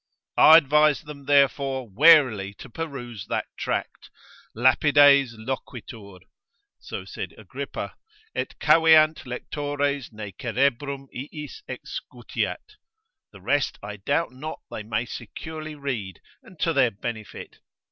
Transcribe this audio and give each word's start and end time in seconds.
I 0.37 0.57
advise 0.57 1.03
them 1.03 1.25
therefore 1.25 1.87
warily 1.87 2.55
to 2.55 2.71
peruse 2.71 3.27
that 3.27 3.45
tract, 3.55 4.09
Lapides 4.55 5.35
loquitur 5.35 6.21
(so 6.79 7.05
said 7.05 7.35
Agrippa 7.37 7.79
de 7.79 7.85
occ. 7.85 7.93
Phil.) 7.93 8.41
et 8.43 8.59
caveant 8.59 9.17
lectores 9.27 10.11
ne 10.11 10.31
cerebrum 10.31 11.05
iis 11.13 11.61
excutiat. 11.69 12.77
The 13.31 13.41
rest 13.41 13.77
I 13.83 13.97
doubt 13.97 14.31
not 14.31 14.61
they 14.71 14.81
may 14.81 15.05
securely 15.05 15.75
read, 15.75 16.19
and 16.41 16.59
to 16.61 16.73
their 16.73 16.89
benefit. 16.89 17.59